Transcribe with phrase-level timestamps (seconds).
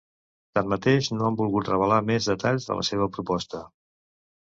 [0.59, 3.67] Tanmateix, no han volgut revelar més detalls de la seva proposta.